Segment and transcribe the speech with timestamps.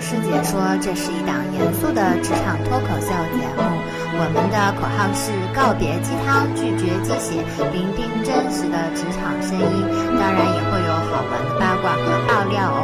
[0.00, 3.62] 师姐说，这是一档严肃的职场脱口秀节目。
[4.16, 7.42] 我们的口号是告别鸡汤，拒绝鸡血，
[7.72, 9.66] 聆听真实的职场声音。
[10.18, 12.78] 当然也会有好玩的八卦和爆料哦。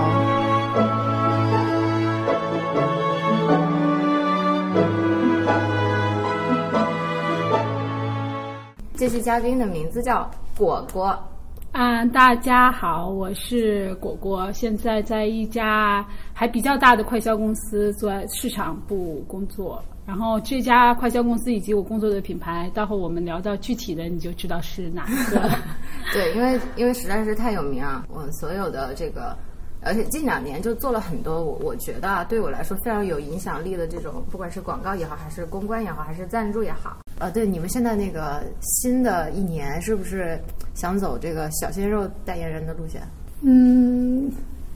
[8.96, 11.29] 这期嘉宾的名字叫果果。
[11.73, 19.83] 啊，大家好，我是果果，现在在一家还比较大的快销公司做市场部工作。
[20.05, 25.49] 然后这家快销公司以及我工作的品牌，待会儿我们聊到具体的，你就知道是哪一个。
[26.13, 29.37] 对，因为因为实在是太有名啊，我所有的这个，
[29.81, 36.98] 而且近两年就做了很多我我觉得啊，对我来说非常有影响力的这种，不管是广告也好，还是公关也好，还是赞助也好。
[37.20, 40.41] 呃，对，你们现在那个新的一年是不是
[40.75, 43.03] 想走这个小鲜肉代言人的路线？
[43.43, 44.33] 嗯，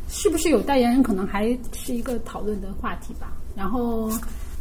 [0.08, 3.32] 是不是有代言人，可能还是一个讨论的话题吧。
[3.56, 4.10] 然后，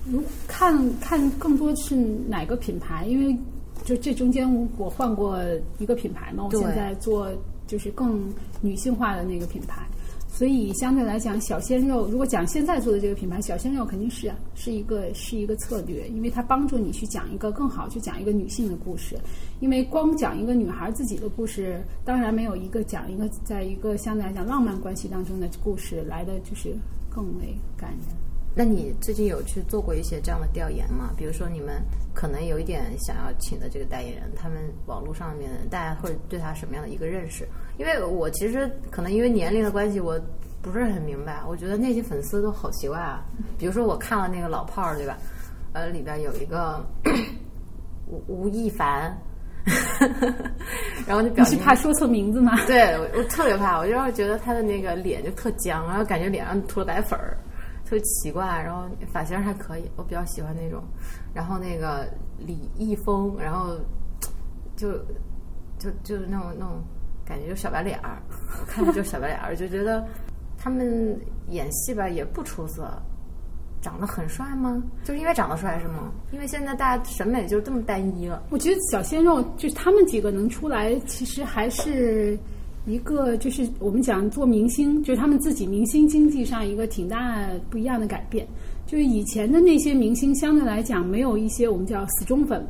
[0.09, 1.93] 如看看更多是
[2.27, 3.37] 哪个品牌，因为
[3.83, 5.37] 就这中间我换过
[5.77, 7.29] 一个品牌嘛，我现在做
[7.67, 9.81] 就是更女性化的那个品牌。
[10.35, 19.15] 所以相对来讲，小鲜肉如果讲现在做的这个品牌，小鲜肉肯定是，是一个是一个策略，因为它帮助你去讲一个更好，去讲一个女性的故事。
[19.59, 26.75] 因为光讲一个女孩自己的故事，当然没有一个讲一个在一个相对来讲浪漫关系当中的故事来的就是
[27.13, 28.32] 更为感人。
[28.55, 31.11] 那你最近有去做过一些这样的调研吗？
[31.17, 31.81] 比如说你们
[32.13, 37.47] 可能有一点想要请的这个代言人，他们网络上面大家会对他什么样的一个认识？
[37.77, 40.19] 因为我其实可能因为年龄的关系，我
[40.61, 41.41] 不是很明白。
[41.47, 43.25] 我觉得那些粉丝都好奇怪啊。
[43.57, 45.17] 比如说我看了那个老炮儿，对吧？
[45.73, 46.85] 呃，里边有一个
[48.07, 49.17] 吴吴亦凡，
[51.07, 52.55] 然后就表你是情怕说错名字吗？
[52.67, 57.35] 对我我特别怕，我就是觉得他的那个脸就特僵，然后感觉脸上涂了白粉儿，
[57.97, 58.45] 特奇怪。
[58.45, 60.83] 然后发型还可以，我比较喜欢那种。
[61.33, 63.77] 然后那个李易峰，然后
[64.75, 64.93] 就
[65.79, 66.81] 就就那种那种
[67.25, 68.21] 感觉就小白脸儿，
[68.67, 70.05] 看着就小白脸儿，就觉得
[70.57, 72.91] 他们演戏吧也不出色。
[73.81, 74.81] 长得很帅吗？
[75.03, 76.09] 就是因为长得帅是吗？
[76.31, 78.41] 因为现在大家审美就这么单一了。
[78.49, 82.39] 我觉得小鲜肉就是他们几个能出来，其实还是
[82.85, 88.47] 一个就是我们讲做明星，就是他们自己明星经济上一个挺大不一样的改变。
[88.85, 92.65] 就是以前的那些明星，相对来讲没有一些我们叫死忠粉。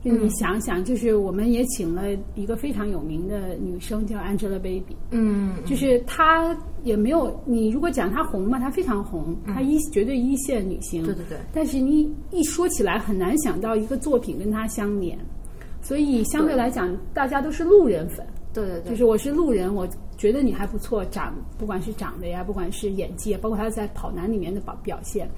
[0.00, 2.04] 就你想想，就是我们也请了
[2.36, 11.04] 一个非常有名的女生叫 Angelababy，嗯，就是她也没有你如果讲她红嘛，她非常红，她一绝对一线女星。
[11.04, 11.38] 对对对。
[11.52, 15.18] 但是你一说起来，很难想到一个作品跟她相连，
[15.82, 18.24] 所以相对来讲，大家都是路人粉。
[18.52, 25.28] 对对对，就是我是路人，我觉得你还不错，长不管是长得呀，不管是演技，包括他在跑男里面的表表现。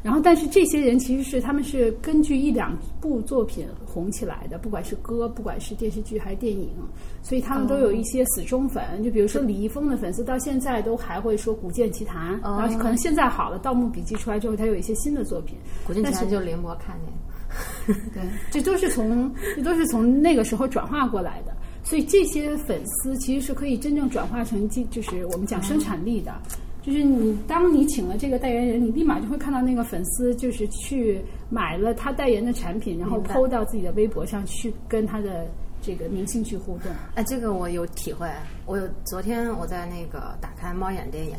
[0.00, 6.70] 然后，但是这些人其实是他们是根据一两部作品红起来的，不管是歌，不管是电视剧还是电影，
[7.20, 9.02] 所以他们都有一些死忠粉。
[9.02, 15.58] 就比如说李易峰的粉丝，到现在都还会说《古剑奇谭》哦然后可能现在好了，《盗墓笔记》出来之后，他有一些新的作品。
[15.84, 17.12] 古剑奇谭就联播看那。
[18.14, 21.56] 对，这都是从这都是从那个时候转化过来的，
[21.88, 26.34] 所以这些粉丝其实是可以真正转化成经，就是我们讲生产力的。
[26.82, 31.18] 就是你，当你请了这个代言人，你立马就会看到那个粉丝，就是去
[31.48, 35.46] 买了他代言的产品，然后 PO 到自己的微博上去跟他的
[35.80, 36.92] 这个明星去互动。
[37.14, 38.28] 哎，这个我有体会。
[38.66, 41.32] 我有昨天我在那个打开猫眼电影，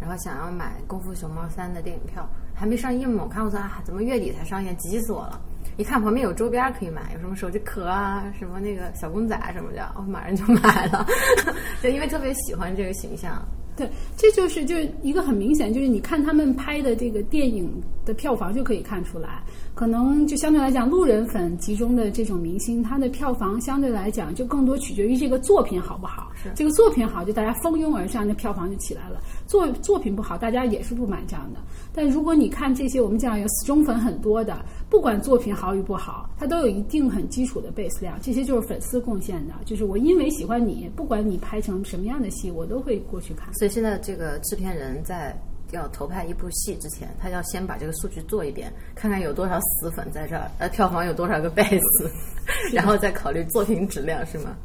[0.00, 2.24] 然后想要买《功夫熊猫三》的电影票，
[2.54, 3.24] 还没上映嘛。
[3.24, 4.72] 我看我说啊，怎么月底才上映？
[4.76, 5.40] 急死我了！
[5.76, 11.06] 一看旁边有周边可以买，有什么手机壳啊，什么那个小公仔什么的，我马上就买了，
[11.82, 13.46] 就因为特别喜欢这个形象。
[13.76, 17.70] 对，这就是就是一个很明显，就是你看他们拍的这个电影
[18.06, 19.42] 的票房就可以看出来，
[19.74, 26.32] 可能就相对来讲，路人粉集中的这种明星，他的票房相对来讲就更多取决于这个作品好不好。
[26.42, 29.20] 是这个作品好，就大家蜂拥而上，那票房就起来了。
[29.46, 31.60] 作作品不好，大家也是不买账的。
[31.92, 39.54] 但如果你看这些我们讲有死忠粉很多的，不管作品好与不好，它都有一定很基础的 base 量，这些就是粉丝贡献的。
[39.64, 43.52] 就是我因为喜欢你，不管你拍成什么样的戏，我都会过去看。
[43.54, 45.36] 所以现在这个制片人在
[45.72, 52.10] 要投拍一部戏之前，他要先把这个数据做一遍，看看有多少死粉在这儿，呃，票房有多少个 base，
[52.72, 54.56] 然后再考虑作品质量，是吗？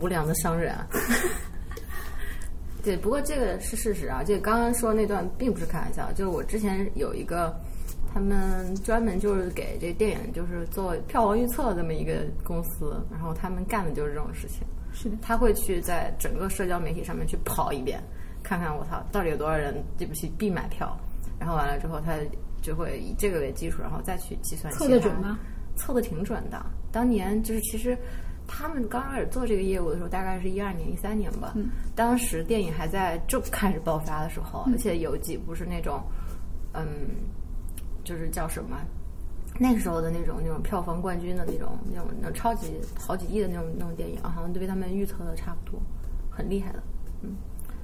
[0.00, 0.86] 无良的商人啊！
[2.82, 4.22] 对，不过这个是事实啊。
[4.24, 7.54] 这个刚刚说那段并不是开玩笑，就是我之前有一个，
[8.12, 14.66] 他们专门就是给这电影就是做票房预测这么一个公司，然后他们干的就是这种事情。
[14.92, 18.02] 是的，他会去在整个社交媒体上面去跑一遍，
[18.42, 20.98] 看看我操到底有多少人这部戏必买票，
[21.38, 22.16] 然后完了之后，他
[22.60, 25.38] 就会以这个为基础，然后再去计算测得准吗？
[25.76, 26.60] 测的挺准的。
[26.90, 27.96] 当年就是其实
[28.48, 31.52] 他们刚开始做这个业务的时候，大概是一二年、一三年吧。
[31.54, 36.02] 嗯当时电影还在正开始爆发的时候，而且有几部是那种，
[36.72, 36.84] 嗯，
[38.04, 38.76] 就是叫什么？
[39.58, 42.68] 那时候的那种那种票房冠军的那种那种那超级
[42.98, 45.80] 好几亿的那种那种电影，好像都被他们预测的差不多，
[46.30, 46.82] 很厉害的，
[47.22, 47.36] 嗯。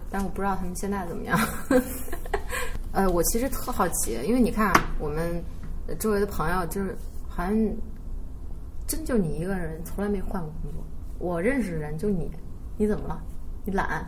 [0.08, 1.38] 但我不知道他们现在怎么样。
[2.92, 5.42] 呃，我其实特好奇，因为你看我们
[5.98, 6.96] 周围的朋友，就是
[7.28, 7.52] 好像
[8.86, 10.82] 真就你一个人，从来没换过工作。
[11.18, 12.30] 我认识的人就你，
[12.78, 13.20] 你怎么了？
[13.64, 14.06] 你懒？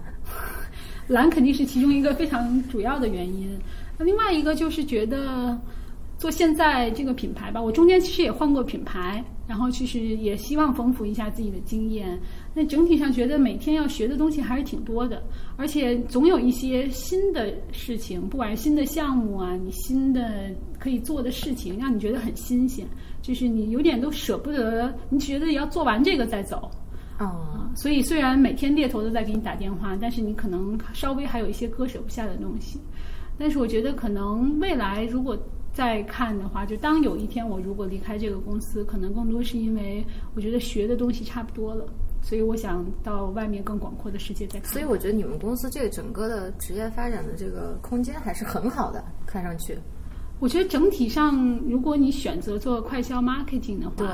[1.08, 3.58] 懒肯定是其中一个非常主要的原因。
[3.98, 5.58] 那另外一个就是觉得
[6.18, 12.18] 做现在这个品牌吧，我中间其实也换过品牌，然后其实也希望丰富一下自己的经验。
[12.52, 15.22] 那整体上觉得每天要学的东西还是挺多的，
[15.56, 22.84] 而且总有一些新的事情，不管是新的项目啊，你新的可以做的事情，让你觉得很新鲜，
[23.22, 26.68] 就是你有点都舍不得，你觉得要做完这个再走。
[27.20, 32.80] 哦，啊，所以虽然每天猎头都在给你打电话，但是你可能稍微还有一些割舍不下的东西。
[33.38, 35.38] 但是我觉得可能未来如果
[35.78, 40.04] 再看的话，就当有一天我如果离开这个公司，可能更多是因为
[40.34, 41.86] 我觉得学的东西差不多了，
[42.20, 44.72] 所以我想到外面更广阔的世界再看。
[44.72, 49.78] 所以我觉得你们公司这个整个的职业发展的这个空间还是很好的，看上去。
[50.40, 54.08] 我觉得整体上，如果你选择做快销 marketing 的话，对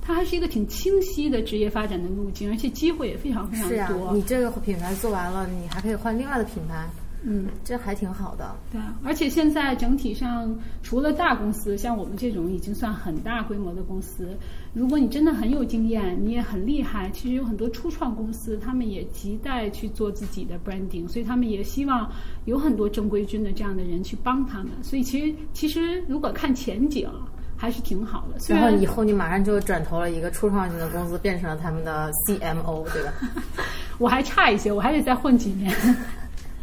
[0.00, 6.88] 它还是一个挺清晰的职业发展的路径，而且机会也非常非常是啊多。，你这个品牌做完了，你还可以换另外的品牌，
[7.22, 7.46] 嗯。
[7.64, 8.54] 这还挺好的。
[8.72, 14.36] 对啊，而且现在整体上，除了大公司，像我们这种已经算很大规模的公司，
[14.72, 22.10] 如果你真的很有经验，你也很厉害，其实有很多初创公司，他们也亟待去做自己的 branding，所以他们也希望
[22.44, 24.68] 有很多正规军的这样的人去帮他们。
[24.82, 27.08] 所以其实其实如果看前景，
[27.56, 28.54] 还是挺好的。
[28.54, 33.12] 然后以后你马上就转投了一个初创型的公司，变成了他们的 CMO，对吧？
[33.98, 35.70] 我还差一些，我还得再混几年。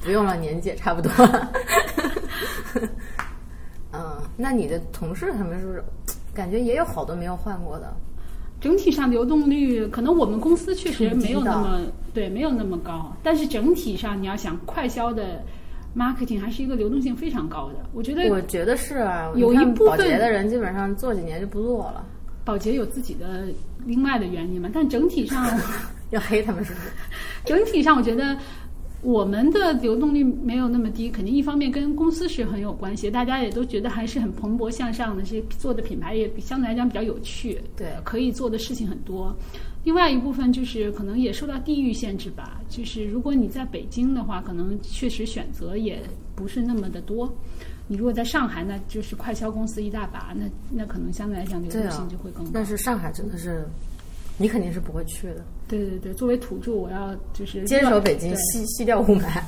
[0.02, 1.12] 不用了，年纪也差不多。
[3.94, 5.84] 嗯，那你的同事他们是不是
[6.34, 7.92] 感觉也有好多没有换过的？
[8.60, 11.82] 整体上流动率，可能我们公司确实没有那么
[12.14, 13.16] 对，没有那么高。
[13.22, 15.44] 但是整体上，你要想快销的
[15.96, 17.76] marketing 还是一个流动性非常高的。
[17.94, 22.04] 我觉得我觉得是啊，有一部分保洁的人基本上做几年就不做了，
[22.44, 23.46] 保洁有自己的
[23.86, 25.48] 另外的原因嘛，但整体上，
[26.10, 26.88] 要黑他们是不是？
[27.46, 28.36] 整体上我觉得
[29.02, 39.36] 我们的流动率没有那么低，肯定一方面跟公司是很有关系，大家也都觉得还是很蓬勃向上的，这做的品牌也比相对来讲比较有趣，对可以做的事情很多。
[39.84, 46.02] 另外一部分就是可能也受到地域限制吧，就是如果你在北京的话，可能确实选择也
[46.36, 47.34] 不是那么的多。
[47.88, 52.52] 你如果在上海，那就是快销公司一大把，那那可能相对来讲流动性就会更高。
[52.54, 53.66] 但是上海真的是，
[54.38, 55.44] 你肯定是不会去的。
[55.68, 59.42] 对对对，作为土著，我要就是坚守北京，吸吸掉雾霾。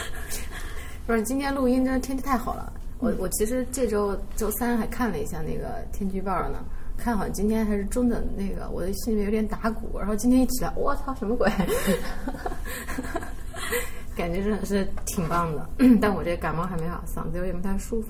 [1.06, 2.72] 不是，今天录音真的天气太好了。
[2.98, 6.64] 我我其实这周周三还看了一下那个天气预报呢，
[6.96, 9.98] 看好像今天还是中等那个，我的心里面有点打鼓。
[9.98, 11.50] 然后今天一起来，我操，什么鬼？
[14.16, 15.68] 感觉真的是挺棒的，
[16.00, 18.08] 但我这感冒还没好，嗓子有点不太舒服。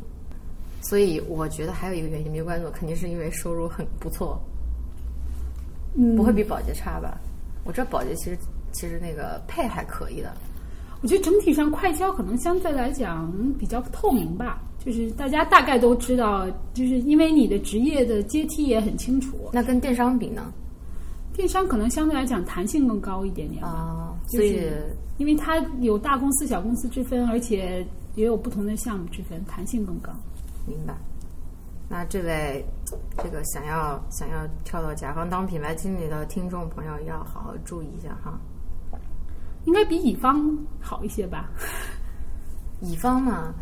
[0.81, 4.41] 所以我觉得还有一个原因没有关注，肯定是因为收入很不错，
[5.99, 7.19] 嗯不会比保洁差吧？
[7.65, 8.39] 我知道保洁其实
[8.73, 10.33] 其实那个配还可以的，
[11.03, 20.53] 我觉得整体上快销可能相对来讲比较透明吧，就是大家大概都知道，就是因为你的职业的阶梯也很清楚，那跟电商比呢？
[21.35, 30.11] 电商可能相对来讲弹性更高一点点吧，啊，所以就是因为它有大公司、小公司之分，而且也有不同的项目之分，弹性更高。
[30.67, 30.95] 明白。
[31.89, 32.65] 那这位
[33.17, 38.39] 这个想要想要跳到甲方当品牌经理的听众朋友，要好好注意一下哈。
[39.65, 41.49] 应该比乙方好一些吧？
[42.81, 43.53] 乙方嘛，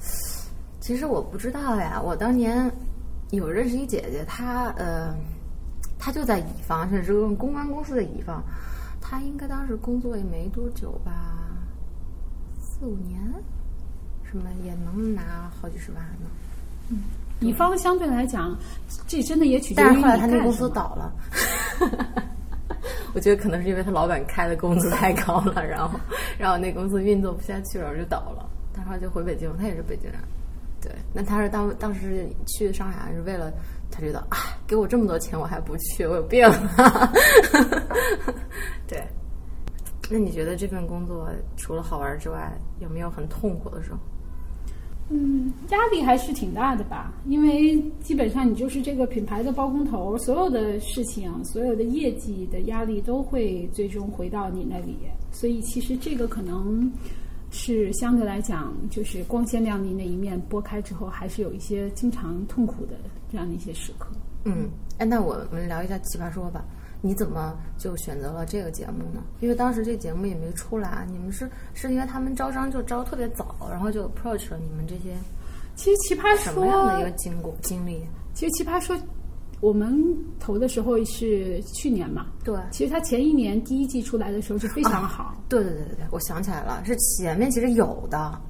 [0.81, 2.01] 其实我不知道呀。
[2.03, 2.71] 我当年
[3.31, 5.15] 有认识一姐姐，她呃，
[5.99, 8.43] 她就在乙方，是这个公关公司的乙方。
[9.01, 11.57] 她应该当时工作也没多久吧，
[12.61, 13.21] 四五年，
[14.25, 16.97] 什么也能拿好几十万呢。
[17.41, 18.57] 乙方相对来讲，
[19.07, 21.13] 这真的也取决于但是后来他那公司倒了，
[23.15, 25.99] 我觉得可能是因为他老板开的工资太高了，然后
[26.39, 28.49] 然后那公司运作不下去了，就倒了。
[28.73, 30.19] 他后来就回北京，他也是北京人。
[30.81, 33.53] 对，那他是当当时去上海是为了
[33.91, 36.49] 他觉得啊，给我这么多钱我还不去，我有病。
[38.87, 39.03] 对，
[40.11, 43.99] 那你觉得这份工作除了好玩之外，有没有很痛苦的时候？
[45.09, 54.97] 嗯，压力还是挺大的吧，因为基本上你就是这个品牌的包工头，所有的事情、所有的业绩的压力都会最终回到你那里，
[55.31, 56.91] 所以其实这个可能
[57.53, 62.95] 是相对来讲，就是光鲜亮丽那一面拨开之后，还是有一些经常痛苦的
[63.31, 64.09] 这样的一些时刻。
[64.45, 66.65] 嗯，哎，那我们聊一下《奇葩说》吧。
[67.03, 69.23] 你怎么就选择了这个节目呢？
[69.41, 75.15] 因为当时这节目也没出来，你们是是因为他们招商就招特别早，然后就 approach 了你们这些。
[75.77, 78.01] 其实奇葩说什么样的一个经过经历？
[78.33, 78.97] 其实奇葩说，
[79.61, 79.95] 我们
[80.41, 82.27] 投的时候是去年嘛。
[82.43, 82.59] 对。
[82.73, 85.35] 其实它前一年第一季出来的时候就非常好。
[85.49, 88.41] 对对对对对，我想起来了，是前面其实有的。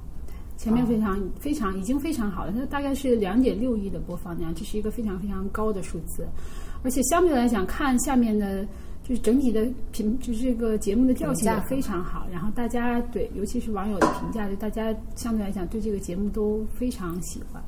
[0.57, 6.25] 前面非常非常已经非常好了，它大概是两点六亿的播放量，这是一个非常非常高的数字。
[6.87, 8.65] 而且相对来讲，看下面的，
[9.03, 12.25] 就是整体的评，就是这个节目的调性也非常好。
[12.31, 17.61] 然后大家对，尤其是网友的评价，就大家相对来讲对这个节目都非常喜欢。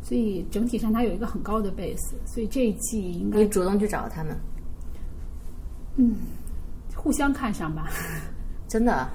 [0.00, 2.14] 所以整体上它有一个很高的 base。
[2.24, 4.34] 所以这一季应该你主动去找他们，
[5.96, 6.16] 嗯，
[6.96, 7.90] 互相看上吧。
[8.66, 9.06] 真的，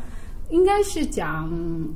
[0.51, 1.51] 应该是讲，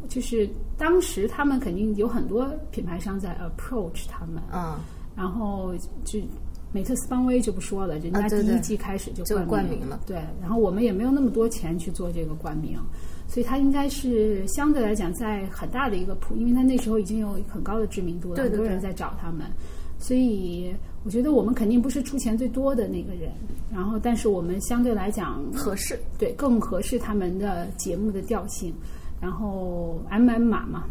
[0.10, 4.76] 就是当时他们肯定有很多品牌商在 approach 他们，嗯，
[5.16, 5.72] 然后
[6.04, 6.20] 就。
[6.74, 10.00] 美特斯邦威就不说了，人家第一季开始就冠名了。
[10.08, 12.80] 对，然后我们也没有那么多钱去做这个冠名，
[13.28, 19.46] 所以它应该是相对来讲在很大的一个铺，因为它那时候已经有很高的知名度了，很多人在找他们，
[20.00, 23.32] 所以我觉得我们肯定不是出钱最多的那个人，
[23.72, 28.74] 然后但是我们相对来讲合适，对，更合适他们的节目的调性。
[29.24, 30.84] 然后 M M 码嘛，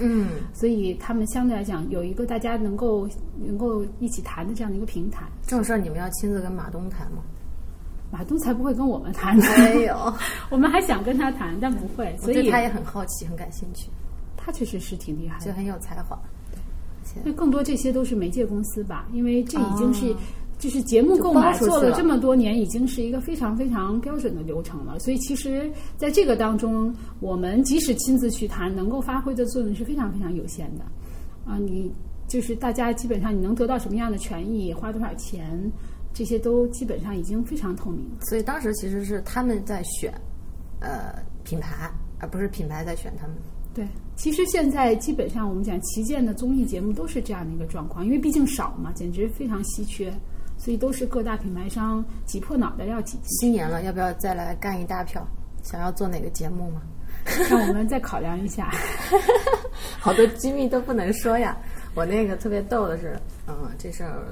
[0.00, 3.06] 嗯，所以他们相对来讲有一个大家能够
[3.38, 5.26] 能够一起谈的这样的一个平台。
[5.42, 7.18] 这种事儿你们要亲自跟马东谈吗？
[8.10, 9.44] 马东才不会跟我们谈呢。
[9.58, 10.14] 没有，
[10.48, 12.16] 我们还想跟他谈，但不会。
[12.18, 13.90] 所以他也很好奇，很感兴趣。
[14.34, 16.18] 他确实是挺厉害，就很有才华。
[16.50, 20.16] 对，那更多这些都是媒介公司吧，因为这已经是。
[20.58, 24.98] 就是节目购买做了这么多年，已经是一个非常非常标准的流程了。
[24.98, 30.84] 所以其实在这个当中，我们即使亲自去谈，能够发挥的作用是非常非常有限的。
[31.44, 31.92] 啊，你
[32.26, 35.70] 就是大家基本上你能得到什么样的权益，花多少钱，
[36.14, 38.00] 这些都基本上已经非常透明。
[38.20, 40.14] 所以当时其实是他们在选
[40.80, 43.36] 呃品牌，而不是品牌在选他们。
[43.74, 50.14] 对，其实现在基本上我们讲旗舰的综艺节目都是这样的一个状况，因为毕竟少嘛，简直非常稀缺。
[50.64, 53.18] 所以都是各大品牌商挤破脑袋要挤。
[53.22, 55.22] 新年了，要不要再来干一大票？
[55.62, 56.80] 想要做哪个节目吗？
[57.50, 58.70] 让我们再考量一下。
[60.00, 61.54] 好多机密都不能说呀。
[61.94, 63.14] 我那个特别逗的是，
[63.46, 64.24] 嗯，这事儿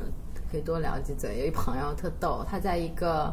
[0.50, 1.38] 可以多聊几嘴。
[1.40, 3.30] 有一朋友特逗，他在一个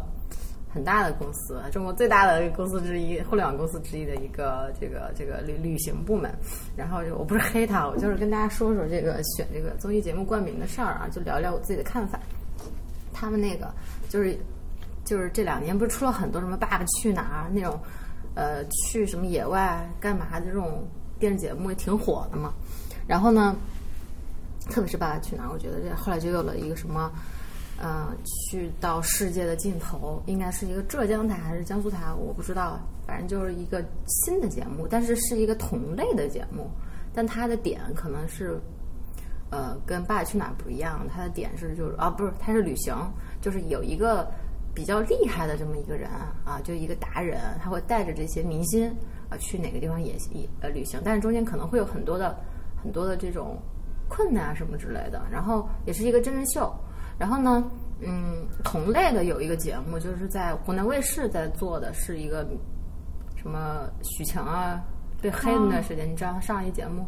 [0.73, 6.29] 很大的公司，中国最大的公司之一，互联网公司之一的一个这个这个旅旅行部门。
[6.75, 12.19] 然后就我不是黑他，我就是跟大家说说这个选这个综艺节目冠名的事儿啊，就聊聊我自己的看法。
[13.19, 13.69] 他们那个
[14.07, 14.37] 就是，
[15.03, 17.77] 就是这两年不是出了很多什么《爸爸去哪儿》那种，
[18.33, 20.87] 呃，去什么野外干嘛的这种
[21.19, 22.53] 电视节目也挺火的嘛。
[23.05, 23.53] 然后呢，
[24.69, 27.11] 特别是《爸爸去哪儿》，我觉得这后来就有了一个什么，
[27.77, 36.71] 呃，去到世界的尽头，应该是一个浙江台还是江苏台，我不知道，反正就是一个新的节目，但是是一个同类的节目，
[37.13, 38.57] 但它的点可能是。
[39.51, 42.95] 呃，跟《爸爸去哪儿》不一样，它的点是就是啊，不是，它是旅行，
[43.41, 44.29] 就是有一个
[44.73, 46.09] 比较厉害的这么一个人
[46.45, 48.89] 啊，就一个达人，他会带着这些明星
[49.29, 52.37] 啊去哪个地方也也呃旅行，但是中间可能会有很多的
[52.81, 53.57] 很多的这种
[54.07, 56.71] 困难啊什么之类的，然后也是一个真人秀，
[57.17, 57.63] 然后呢，
[58.01, 62.47] 嗯，同类的有一个节目就是在湖南卫视在做的是一个
[63.35, 63.89] 什么？
[64.03, 64.81] 许晴啊
[65.21, 67.05] 被黑的那段时间，你知道上一节目。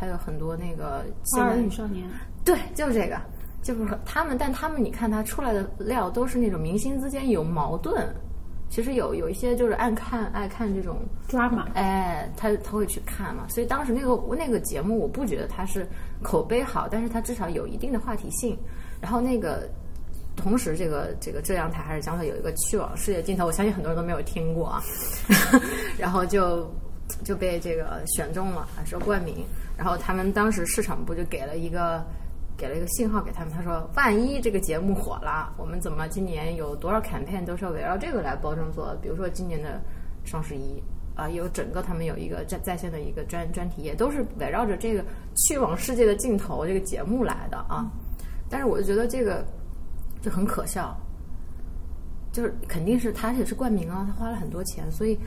[0.00, 1.04] 还有很多那个
[1.36, 2.08] 花儿与少年，
[2.42, 3.20] 对，就是这个，
[3.62, 8.08] 就是他们，但他们你看他出来的料都是那种明星之间有矛盾，
[8.70, 15.86] 其实有有一些就是爱看爱看这种抓马，哎，他他会去看嘛，所以当时那个那个节目我不觉得它是
[16.22, 18.56] 口碑好，但是它至少有一定的话题性。
[19.02, 19.68] 然后那个
[20.34, 24.82] 同时，这个这个浙江台还是江台有一个去往世界尽头，我相信很多人都没有听过啊，
[26.00, 26.66] 然后就
[27.22, 29.44] 就被这个选中了，说冠名。
[29.80, 32.04] 然后他们当时市场部就给了一个，
[32.54, 38.94] 给了一个信号给他们，他说：“万一这个节目火了，我们怎么今年有多少 campaign 都是要围绕这个来包装做？
[39.00, 39.80] 比如说今年的
[40.22, 40.82] 双十一
[41.14, 45.02] 啊，有整个他们有一个在在线的一个专专题，也都是围绕着这个
[45.34, 47.90] 去往世界的尽头这个节目来的啊。
[48.50, 49.42] 但是我就觉得这个
[50.20, 50.94] 就很可笑，
[52.32, 55.18] 就是肯定是他也是冠名啊，他花了很多钱，所以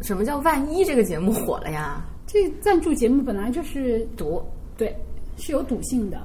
[0.00, 4.42] 什么叫万一这个节目火了呀？”这赞助节目本来就是赌，
[4.76, 4.94] 对，
[5.36, 6.20] 是有赌性的，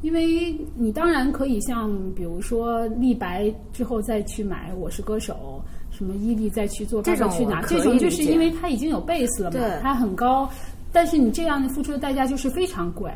[0.00, 5.62] 因为你当然可以像比如说立白之后再去买《我是歌手》，
[5.96, 10.48] 什么伊利再去做《这种爸爸去哪这种就是因为它已经有 base 了嘛对，它很高，
[10.90, 13.12] 但是你这样付出的代价就是非常贵。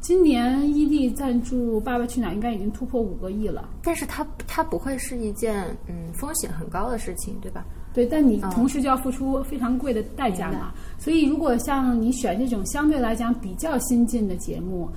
[0.00, 3.68] 今年伊利赞助《爸爸去哪儿》应该已经突破五个亿了。
[3.82, 7.64] 但是它它不会是一件嗯风险很高的事情，对吧？
[7.92, 10.72] 对，但你嗯同时就要付出非常贵的代价嘛。
[10.98, 14.88] 所以，如果像你选这种相对来讲比较新进的节目，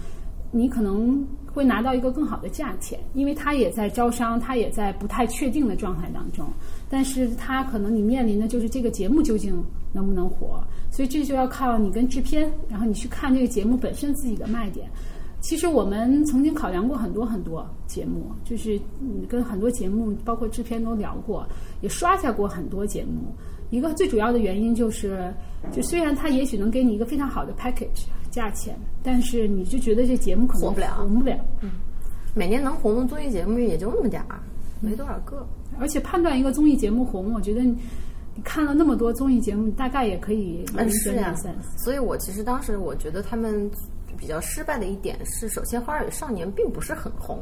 [0.51, 6.45] 你可能会拿到一个更好的价钱，因为它也在招商，它也在不太确定的状态当中。
[6.89, 14.87] 但是它可能你面临的就是这个节目究竟能不能火，所以这就要靠你跟制片，然后你去看这个节目本身自己的卖点。
[15.43, 21.45] 其实我们曾经考量过很多很多节目，就是嗯跟很多节目，包括制片都聊过，
[21.81, 23.35] 也刷下过很多节目。
[23.69, 25.33] 一个最主要的原因就是，
[25.69, 28.73] 就虽然它也许能给你一个非常好的 package 价钱，
[29.03, 31.37] 但是你就觉得这节目可能红不了红不了。
[31.61, 31.69] 嗯
[32.33, 34.39] 每年能红的综艺节目也就那么点儿，
[34.79, 35.45] 没多少个。
[35.77, 37.77] 而且判断一个综艺节目红，我觉得你
[38.33, 41.83] 你看了那么多综艺节目，大概也可以有嗯，一是呀点点 sense。
[41.83, 43.69] 所以我其实当时我觉得他们
[44.17, 47.39] 比较失败的一点是，首先《花儿与少年》并不是很红，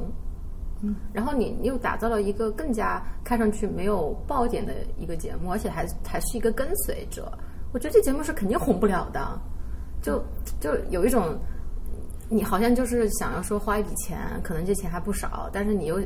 [0.81, 7.31] 嗯，然后你你又打造了一个更加看上去没有爆点的一个节目，而且还还是一个跟随者，
[7.73, 9.39] 我觉得这节目是肯定红不了的，
[10.01, 10.23] 就
[10.59, 11.37] 就有一种。
[12.33, 15.99] 你好像就是想要说花一笔钱，可能这钱还不少，但是你又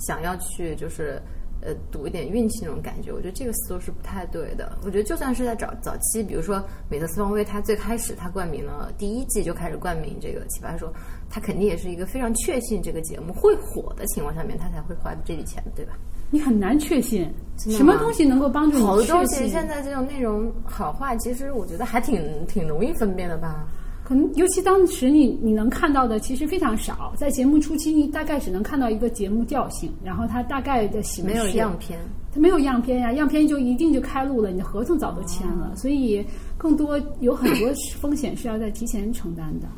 [0.00, 1.22] 想要去就是
[1.62, 4.78] 呃赌一点运气那种感觉，我觉得这个思路是不太对的。
[4.84, 10.88] 我觉得就算是在早早期，比如说美特斯邦威，它最开始它冠名了第一季就开始冠名这个《奇葩说》，
[11.28, 15.92] 它肯定也是一个非常确信这个节目会火的情况下面，它才会花这笔钱，对吧？
[16.32, 19.26] 你很难确信什么东西能够帮助你好多东。
[19.26, 23.66] 西现在这种内容好坏，其实我觉得还挺挺容易分辨的吧。
[24.10, 31.96] 可能尤其当时你你能看到的其实非常少，在节目初期你大概只能看到一个节目调性，然后它大概的形式没有样片，
[32.34, 36.26] 它没有样片呀，样片就一定就开录了，你的合同早都签了，所以
[36.58, 37.70] 更多有很多
[38.00, 39.68] 风险是要在提前承担的。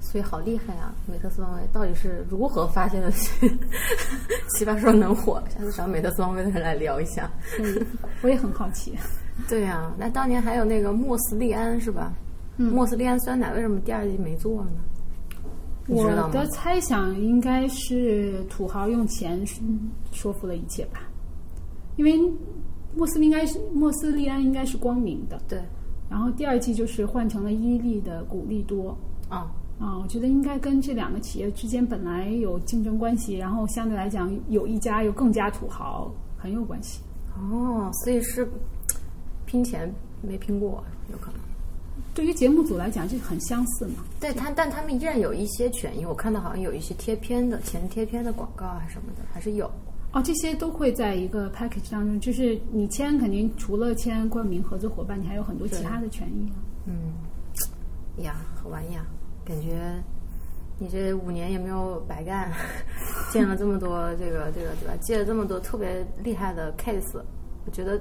[0.00, 0.92] 所以好厉害啊！
[1.06, 3.12] 美特斯邦威到底是如何发现的
[4.58, 5.40] 奇葩说能火？
[5.56, 7.30] 下次找美特斯邦威的人来聊一下。
[7.60, 7.86] 嗯
[8.22, 8.92] 我也很好奇。
[9.48, 12.12] 对呀、那当年还有那个莫斯利安是吧？
[12.58, 14.70] 嗯莫斯利安酸奶为什么第二季没做呢？
[15.88, 16.44] 我的？
[16.46, 19.40] 猜想应该是土豪用钱
[20.10, 21.00] 说服了一切吧，
[21.96, 22.18] 因为
[22.96, 25.62] 莫斯利应该是莫斯利安应该是光明的，对，
[26.10, 28.96] 然后第二季就是换成了伊利的古利多。
[29.28, 37.00] 啊、啊，我觉得应该跟这两个企业之间本来有竞争关系，然后相对来讲有一家又更加土豪，很有关系。
[37.36, 38.48] 哦，所以是
[39.44, 39.92] 拼钱
[40.22, 41.40] 没拼过，有可能。
[42.16, 44.02] 对于节目组来讲，这很相似嘛。
[44.18, 46.02] 对他，但他们依然有一些权益。
[46.02, 49.70] 我看到好像有一些贴片的前贴片的广告啊什么的，还是有。
[50.12, 56.56] 哦，这些都会在一个 package 当中，就是你签肯定除了签冠名合作伙伴，你还有很多其他的权益啊。
[56.86, 57.12] 嗯，
[58.24, 59.04] 呀，好玩呀！
[59.44, 60.02] 感觉
[60.78, 62.50] 你这五年也没有白干，
[63.30, 64.96] 见了这么多这个这个对吧？
[65.02, 67.20] 接了这么多特别厉害的 case，
[67.66, 68.00] 我觉得，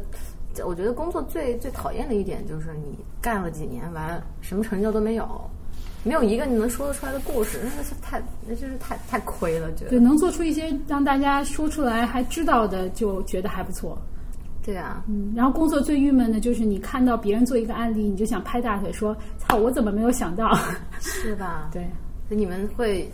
[0.64, 5.28] 我觉得工作最最讨厌的一点就是你干了几年，完了什么成就都没有，
[6.04, 13.98] 没有一个你能说得出来的故事，那个是太那就是太太亏了，觉得对，能做出一些让大家说出来还知道的，就觉得还不错。
[14.64, 20.58] 对啊，嗯，然后工作最郁闷的就是你看到别人做一个案例，你就想拍大腿说：“操，我怎么没有想到
[21.00, 21.84] 是吧？？”对，
[22.28, 23.08] 所以你们会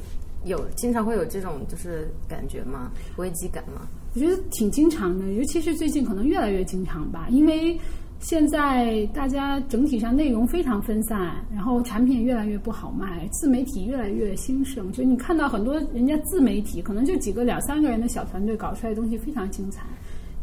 [0.46, 2.90] 有经常会有这种就是感觉吗？
[3.18, 3.82] 危机感吗？
[4.14, 7.80] 我觉得挺经常的，尤其是最近可能越来越经常吧，因为
[8.20, 14.92] 现在大家整体上内容非常分散，然后产品也越来越不好卖，自媒体越来越兴盛。
[14.92, 19.86] 就你看到很多人家自媒体，可能就几个两三个人的小团队搞出来的东西非常精彩，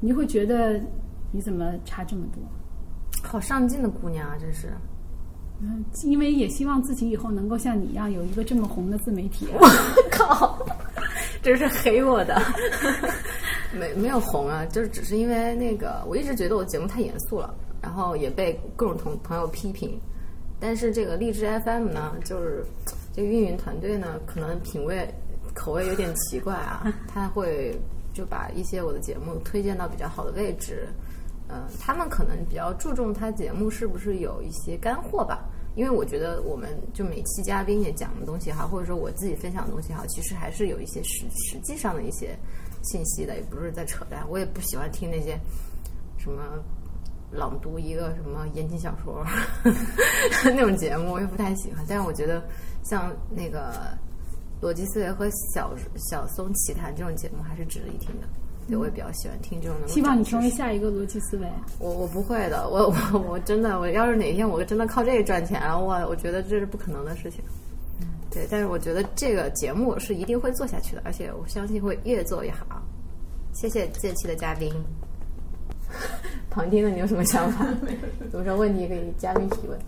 [0.00, 0.80] 你就会觉得
[1.30, 2.42] 你怎么差这么多？
[3.22, 4.68] 好上进的姑娘啊，真是。
[5.60, 9.58] 嗯，因为也希望自己以后能够像你一样有一个这么红的自媒体、啊。
[10.10, 10.58] 靠，
[11.42, 12.40] 这是黑我的，
[13.72, 19.98] 没没有红啊，就是只是因为那个，我一直觉得我节目太严肃了，然后也被各种同朋友批评。
[20.60, 22.64] 但是这个荔枝 FM 呢，就是
[23.12, 25.08] 这个运营团队呢，可能品味
[25.54, 27.78] 口味有点奇怪啊， 他会
[28.12, 30.88] 就把一些我的节目推荐到比较好的位置。
[31.50, 42.36] 嗯、他们可能比较注重他节目是不是有一些干货吧，因为我觉得我们就每期嘉宾也讲的东西哈，或者说我自己分享的东西哈，其实还是有一些实实际上的一些
[42.82, 44.24] 信息的，也不是在扯淡。
[44.28, 45.38] 我也不喜欢听那些
[46.16, 46.42] 什么
[47.30, 49.24] 朗读一个什么言情小说
[50.44, 51.84] 那种节目，我也不太喜欢。
[51.88, 52.42] 但是我觉得
[52.82, 53.72] 像那个
[54.62, 55.74] 逻辑思维和小
[56.10, 58.26] 小松奇谈这种节目还是值得一听的。
[58.68, 61.46] 对，我也比较喜欢听这种希望你成为下一个逻辑思维。
[61.78, 67.42] 我我不会的，我我我真的，我要是哪天我真的靠这个赚钱了，我我觉得这是不可能的事情。
[68.30, 72.82] 对，但是我觉得这个节目是一定会做下去的，而且我相信会越做越好。
[73.54, 74.72] 谢谢这期的嘉宾。
[76.50, 77.66] 旁听的你有什么想法？
[78.32, 79.78] 有什么问题可以嘉宾提问。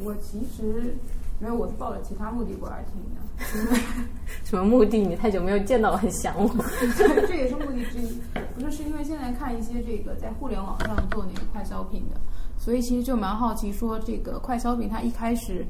[0.00, 0.96] 我其实
[1.38, 3.78] 没有我是抱着其他目的过来听的，
[4.44, 4.98] 什么目的？
[4.98, 6.48] 你太久没有见到我，很想我。
[7.28, 8.20] 这也是目的之一。
[8.58, 12.20] 不是，是因为现在看一些这个在互联网上做那个快消品的，
[12.58, 15.64] 所以其实就蛮好奇，说这个快消品它一开始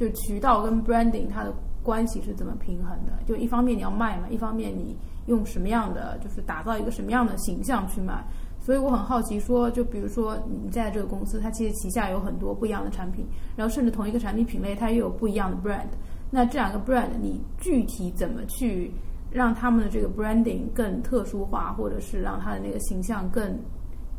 [0.00, 3.12] 就渠道跟 branding 它的关系是怎么平衡的？
[3.26, 8.24] 就一方面你要卖嘛，一方面你用什么样的就是打造一个什么样的形象去卖。
[8.58, 15.88] 所以我很好奇说，就比如说你在这个公司，它其实旗下有很多不一样的产品，然后甚至同一个产品品类，它又有不一样的 brand。
[16.30, 18.90] 那这两个 brand，你具体怎么去
[19.30, 23.54] 让他们的这个 branding 更特殊化，或者是让它的那个形象更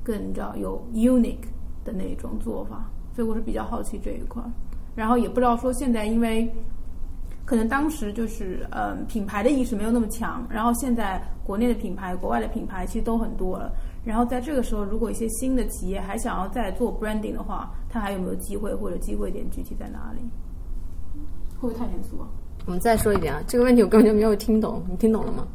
[0.03, 1.47] 更你知道有 unique
[1.83, 2.87] 的那种做法？
[3.15, 4.43] 所以我是比较好奇这一块，
[4.95, 6.49] 然后也不知道说现在因为。
[7.43, 13.69] 可能当时就是呃品牌的意识没有那么强，然后现在国内的品牌、国外的品牌其实都很多了。
[14.05, 20.21] 然后在这个时候，如果一些新的企业还想要再做 branding 的话，它还有没有机会，或者机会点具体在哪里？
[21.59, 22.27] 会不会太严肃啊？
[22.65, 25.45] 我们再说一遍啊，这个问题我根本就没有听懂，你听懂了吗？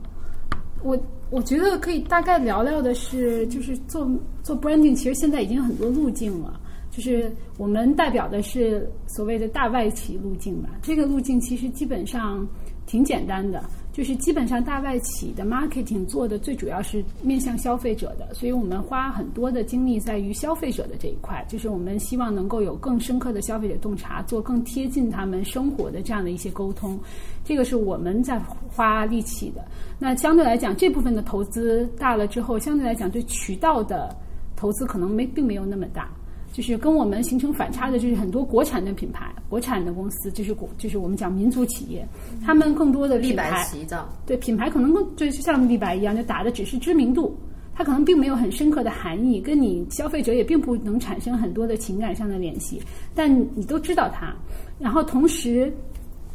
[0.83, 0.99] 我
[1.31, 4.07] 我觉得可以大概聊聊的是，就是做
[4.42, 6.61] 做 branding，其实现在已经有很多路径了。
[6.97, 10.71] 就是我们代表的是所谓的大外企路径吧。
[10.81, 12.49] 这个路径其实基本上
[12.87, 26.99] 挺简单的，就是基本上大外企的 marketing 做的最主要是面向消费者的，所以我们花很多的精力在于消费者的这一块，就是我们希望能够有更深刻的消费者洞察，做更贴近他们生活的这样的一些沟通，
[27.45, 29.63] 这个是我们在花力气的。
[29.99, 34.17] 那相对来讲，这部分的投资大了之后，相对来讲对渠道的
[34.55, 36.09] 投资可能没并没有那么大。
[36.57, 42.09] 就是跟我们形成反差的，就是很多国产的品牌、国产的公司，就是国，就是我们讲民族企业，
[42.42, 47.37] 他们更多的立白品牌，对品牌可能更就像立白一样，就打的只是知名度，
[47.75, 52.81] 它可能并没有很深刻的含义，跟你消费者也并不能产生很多的情感上的联系，
[53.14, 54.35] 但你都知道它，
[54.79, 55.71] 然后同时，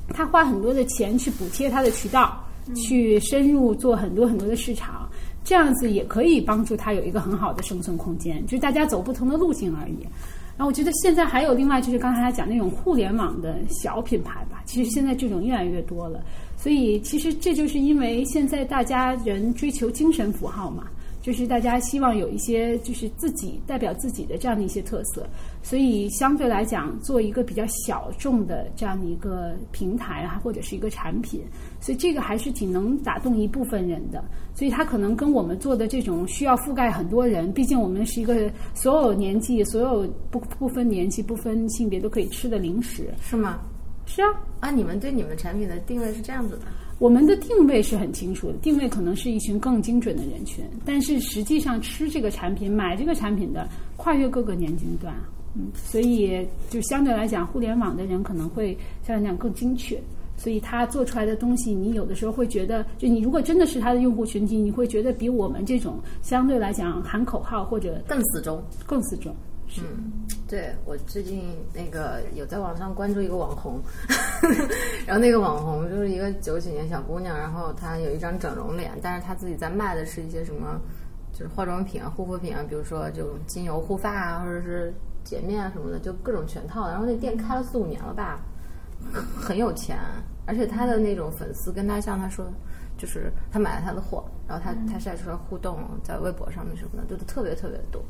[0.10, 5.00] 他花很多的钱去补贴他的渠道，去深入做很多很多的市场。
[5.43, 10.04] 这样子也可以帮助他有一个很好的生存空间，就是大家走不同的路径而已。
[10.58, 16.23] 然后我觉得现在还有另外就是刚才他讲那种互联网的小品牌吧，其实现在这种越来越多了。
[16.58, 20.84] 所以其实这就是因为现在大家人追求精神符号嘛，
[21.21, 25.25] 就是大家希望有一些就是自己代表自己的这样的一些特色，
[25.62, 31.41] 所以相对来讲做一个比较小众的这样的一个平台啊，或者是一个产品，
[31.79, 34.23] 所以这个还是挺能打动一部分人的。
[34.53, 43.10] 所以它可能跟我们做的这种需要覆盖很多人，毕竟我们是一个所有年纪、所有不不分年纪、不分性别都可以吃的零食。
[43.21, 43.60] 是吗？
[44.07, 44.27] 是啊，
[44.60, 46.65] 啊，你们对你们产品的定位是这样子的。
[47.01, 55.11] 我们的定位是很清楚的，定位可能是一群更精准的人群，但是实际上吃这个产品、买这个产品的跨越各个年龄段，
[55.55, 59.99] 嗯，所以就相对来讲，互联网的人可能会相对来讲更精确，
[60.37, 68.63] 所以他做出来的东西，你有的时候会觉得，就你如果真的是他的用户群体，你会觉得比我们这种相对来讲喊口号或者更死忠。
[68.85, 69.35] 更死忠。
[69.79, 70.11] 嗯，
[70.51, 73.79] 对我最近那个有在网上关注一个网红，
[75.07, 80.77] 然后那个网红就是一个九几年小姑娘，然后她有一张整容脸，但是她自己在卖的是一些什么，
[81.31, 86.91] 就是化妆品啊、护肤品啊，比如说这种精油护发啊，或者是洁面啊什么的，就各种全套的。
[86.91, 88.41] 然后那店开了四五年了吧，
[89.33, 89.97] 很有钱，
[90.45, 92.45] 而且她的那种粉丝跟她像她说，
[92.97, 98.03] 就是她买了她的货，然后她她晒出来互动，在微博上面什么的，就特别特别多。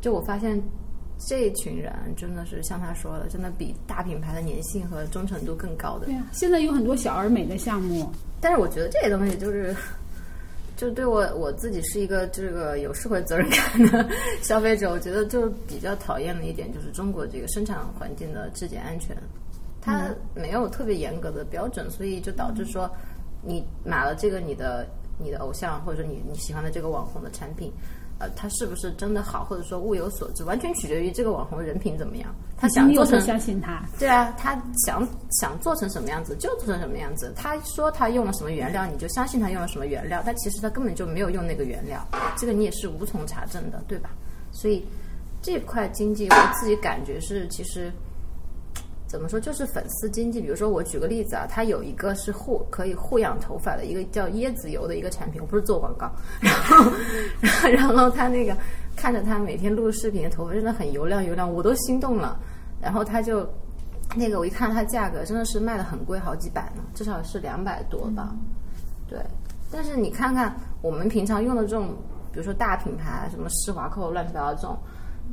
[0.00, 0.60] 就我发现。
[1.18, 6.06] 这群人真的是像他说的，真的比大品牌的粘性和忠诚度更高的。
[6.06, 8.08] 对啊，现在有很多小而美的项目，
[8.40, 9.74] 但是我觉得这些东西就是，
[10.76, 14.08] 就对我我自己是一个这个有社会责任感的
[14.42, 19.16] 消费者，我觉得就比较讨厌的一点就是中国这个生产环境的质检安全，
[19.82, 22.88] 它没有特别严格的标准，所以就导致说
[23.42, 24.86] 你买了这个你的
[25.18, 27.72] 你的偶像或者说你你喜欢的这个网红的产品。
[28.18, 32.34] 呃，他是不是真的好，或者说物有所值，完全取决于这个网红人品怎么样。
[32.56, 33.82] 他想做成，相信他。
[33.98, 37.32] 对啊，他想想做成什么样子就做成什么样子。
[37.36, 40.22] 他说他用了什么原料，你就相信他用了什么原料。
[40.26, 42.04] 但其实他根本就没有用那个原料，
[42.36, 44.10] 这个你也是无从查证的，对吧？
[44.50, 44.84] 所以，
[45.40, 47.92] 这块经济我自己感觉是其实。
[49.08, 49.40] 怎么说？
[49.40, 50.38] 就是粉丝经济。
[50.38, 56.12] 比如说，我举个例子啊，它有一个是护可以护养头发的一个叫椰子油的一个产品，我不是做广告。
[56.42, 58.54] 然后，然后他那个
[58.94, 62.38] 看着他每天录视频，头发真的很油亮油亮，我都心动了。
[62.82, 63.48] 然后他就
[64.14, 68.36] 那个我一看它价格真的是卖的很贵，好几百呢，至少是两百多吧。
[69.08, 69.18] 对，
[69.72, 71.96] 但是你看看我们平常用的这种，
[72.30, 74.78] 比如说大品牌，什么施华蔻、乱七八糟这种，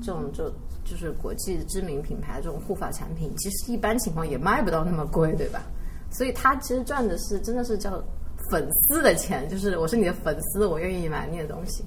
[0.02, 0.50] 这种就。
[0.86, 5.64] 就是国际知名品牌这种护发产品，其实一般情况也卖不到那么贵，对吧？
[6.12, 8.02] 所以他其实赚的是真的是叫
[8.50, 11.84] 粉丝的钱，就是我是你的粉丝，我愿意买你的东西。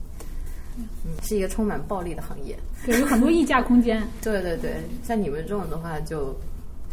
[0.77, 0.87] 嗯，
[1.23, 4.07] 是一个充满暴利的行业，对，有很多溢价空间。
[4.23, 6.37] 对对对，像你们这种的话，就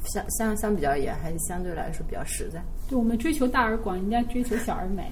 [0.05, 2.63] 相相相比较而言，还是相对来说比较实在。
[2.87, 5.11] 对，我们追求大而广，人家追求小而美。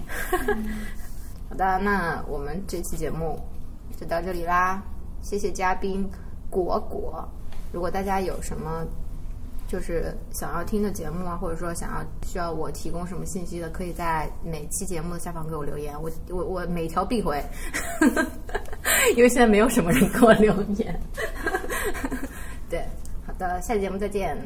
[1.49, 3.39] 好的，那我们这期节目
[3.99, 4.81] 就到这里啦，
[5.21, 6.09] 谢谢嘉宾。
[6.53, 7.27] 果果，
[7.71, 8.85] 如果大家有什么
[9.67, 17.43] 就是想要听的节目啊，或者说想要需要我提供什么信息的，可以在每期节目的下方给我留言，我我我每条必回，
[19.17, 21.01] 因为现在没有什么人给我留言。
[22.69, 22.85] 对，
[23.25, 24.37] 好的，下期节目再见。